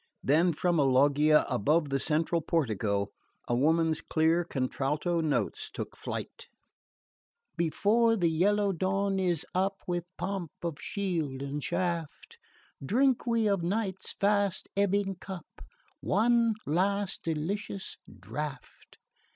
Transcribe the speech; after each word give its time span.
Then, 0.23 0.51
from 0.53 0.79
a 0.79 0.83
loggia 0.83 1.45
above 1.47 1.89
the 1.89 1.99
central 1.99 2.41
portico, 2.41 3.09
a 3.47 3.53
woman's 3.53 4.01
clear 4.01 4.43
contralto 4.43 5.21
notes 5.21 5.69
took 5.69 5.95
flight: 5.95 6.47
Before 7.55 8.15
the 8.17 8.27
yellow 8.27 8.71
dawn 8.71 9.19
is 9.19 9.45
up, 9.53 9.75
With 9.85 10.05
pomp 10.17 10.53
of 10.63 10.81
shield 10.81 11.43
and 11.43 11.63
shaft, 11.63 12.39
Drink 12.83 13.27
we 13.27 13.47
of 13.47 13.61
Night's 13.61 14.13
fast 14.13 14.67
ebbing 14.75 15.17
cup 15.17 15.45
One 15.99 16.55
last 16.65 17.21
delicious 17.21 17.95
draught. 18.19 18.97